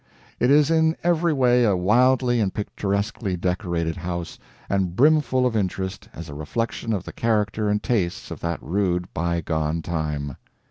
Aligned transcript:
It 0.39 0.49
is 0.49 0.71
in 0.71 0.97
every 1.03 1.31
way 1.31 1.63
a 1.63 1.75
wildly 1.75 2.39
and 2.39 2.51
picturesquely 2.51 3.37
decorated 3.37 3.97
house, 3.97 4.39
and 4.67 4.95
brimful 4.95 5.45
of 5.45 5.55
interest 5.55 6.09
as 6.11 6.27
a 6.27 6.33
reflection 6.33 6.91
of 6.91 7.03
the 7.03 7.13
character 7.13 7.69
and 7.69 7.83
tastes 7.83 8.31
of 8.31 8.39
that 8.39 8.63
rude 8.63 9.13
bygone 9.13 9.83
time. 9.83 10.37